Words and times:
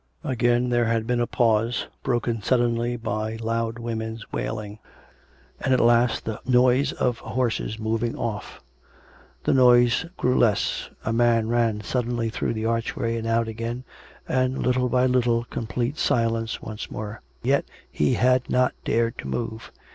Again 0.23 0.69
there 0.71 0.85
had 0.85 1.05
been 1.05 1.19
a 1.19 1.27
pause, 1.27 1.85
broken 2.01 2.41
suddenly 2.41 2.97
by 2.97 3.35
loud 3.35 3.77
women's 3.77 4.25
wailing. 4.31 4.79
And 5.59 5.75
at 5.75 5.79
last 5.79 6.25
the 6.25 6.41
noise 6.43 6.91
of 6.93 7.19
horses 7.19 7.77
moving 7.77 8.17
off; 8.17 8.61
the 9.43 9.53
noise 9.53 10.07
grew 10.17 10.35
less; 10.39 10.89
a 11.05 11.13
man 11.13 11.49
ran 11.49 11.81
suddenly 11.81 12.31
through 12.31 12.53
the 12.55 12.65
archway 12.65 13.15
and 13.15 13.27
out 13.27 13.47
again, 13.47 13.83
and, 14.27 14.57
little 14.57 14.89
by 14.89 15.05
little, 15.05 15.43
complete 15.51 15.99
silence 15.99 16.63
once 16.63 16.89
more. 16.89 17.21
Yet 17.43 17.65
he 17.91 18.15
had 18.15 18.49
not 18.49 18.73
dared 18.83 19.19
to 19.19 19.27
move. 19.27 19.71